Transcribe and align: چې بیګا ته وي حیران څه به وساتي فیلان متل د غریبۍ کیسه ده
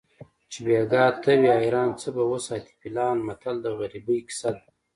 چې 0.51 0.59
بیګا 0.65 1.05
ته 1.23 1.31
وي 1.39 1.51
حیران 1.61 1.89
څه 2.01 2.09
به 2.15 2.23
وساتي 2.33 2.73
فیلان 2.81 3.17
متل 3.27 3.55
د 3.61 3.67
غریبۍ 3.79 4.19
کیسه 4.27 4.49
ده 4.55 4.61